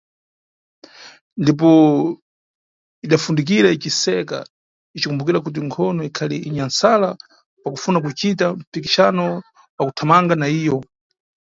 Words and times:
Ndipo 1.41 1.71
idafundukira 3.05 3.67
iciseka, 3.77 4.37
icikumbukira 4.95 5.43
kuti 5.45 5.59
nkhono 5.67 6.01
ikhali 6.09 6.37
inyamsala 6.47 7.09
pa 7.61 7.69
kufuna 7.73 7.97
kucita 8.05 8.45
mpikixano 8.59 9.25
wa 9.77 9.83
kuthamanga 9.87 10.33
na 10.37 10.47
iyo. 10.59 10.77